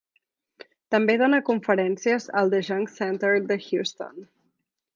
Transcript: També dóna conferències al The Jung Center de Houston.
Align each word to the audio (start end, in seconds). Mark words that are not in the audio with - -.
També 0.95 1.15
dóna 1.23 1.41
conferències 1.49 2.25
al 2.41 2.51
The 2.55 2.63
Jung 2.71 2.89
Center 2.97 3.33
de 3.53 3.61
Houston. 3.69 4.21